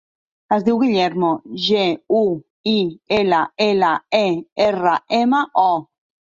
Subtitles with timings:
[0.55, 1.29] Es diu Guillermo:
[1.65, 1.83] ge,
[2.21, 2.23] u,
[2.73, 2.75] i,
[3.19, 3.93] ela, ela,
[4.23, 4.25] e,
[4.69, 5.71] erra, ema, o.